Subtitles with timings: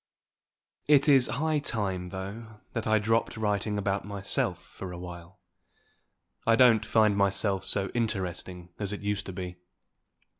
[0.87, 5.39] It is high time, though, that I dropped writing about myself for a while.
[6.47, 9.57] I don't find my self so interesting as it used to be.